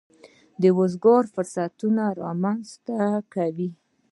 [0.61, 2.99] د روزګار فرصتونه رامنځته
[3.33, 3.69] کوي.